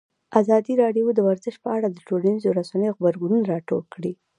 [0.41, 4.11] ازادي راډیو د ورزش په اړه د ټولنیزو رسنیو غبرګونونه راټول کړي.